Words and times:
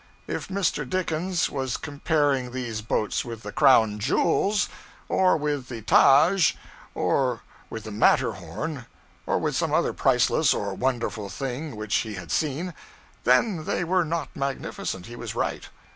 If 0.25 0.47
Mr. 0.47 0.83
Dickens 0.89 1.47
was 1.47 1.77
comparing 1.77 2.49
these 2.49 2.81
boats 2.81 3.23
with 3.23 3.43
the 3.43 3.51
crown 3.51 3.99
jewels; 3.99 4.67
or 5.07 5.37
with 5.37 5.67
the 5.69 5.83
Taj, 5.83 6.55
or 6.95 7.43
with 7.69 7.83
the 7.83 7.91
Matterhorn; 7.91 8.87
or 9.27 9.37
with 9.37 9.55
some 9.55 9.71
other 9.71 9.93
priceless 9.93 10.55
or 10.55 10.73
wonderful 10.73 11.29
thing 11.29 11.75
which 11.75 11.97
he 11.97 12.15
had 12.15 12.31
seen, 12.31 12.73
they 13.25 13.83
were 13.83 14.03
not 14.03 14.35
magnificent 14.35 15.05
he 15.05 15.15
was 15.15 15.35
right. 15.35 15.69